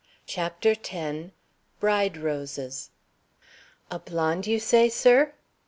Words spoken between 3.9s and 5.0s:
"A blonde, you say,